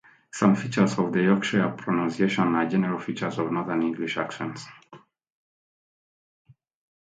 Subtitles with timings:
[0.33, 4.65] Some features of Yorkshire pronunciation are general features of northern English accents.